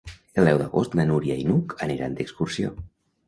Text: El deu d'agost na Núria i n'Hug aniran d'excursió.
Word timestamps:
El 0.43 0.47
deu 0.49 0.61
d'agost 0.61 0.95
na 0.99 1.05
Núria 1.09 1.37
i 1.41 1.45
n'Hug 1.49 1.77
aniran 1.87 2.17
d'excursió. 2.21 2.73